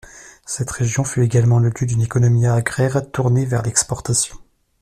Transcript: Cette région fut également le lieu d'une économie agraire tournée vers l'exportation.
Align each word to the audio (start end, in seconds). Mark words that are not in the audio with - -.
Cette 0.47 0.71
région 0.71 1.03
fut 1.03 1.21
également 1.21 1.59
le 1.59 1.69
lieu 1.69 1.85
d'une 1.85 2.01
économie 2.01 2.47
agraire 2.47 3.07
tournée 3.11 3.45
vers 3.45 3.61
l'exportation. 3.61 4.35